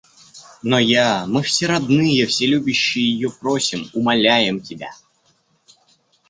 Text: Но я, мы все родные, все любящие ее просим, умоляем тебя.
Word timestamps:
Но 0.63 0.79
я, 0.79 1.27
мы 1.27 1.43
все 1.43 1.67
родные, 1.67 2.25
все 2.25 2.47
любящие 2.47 3.05
ее 3.07 3.29
просим, 3.29 3.87
умоляем 3.93 4.59
тебя. 4.59 4.89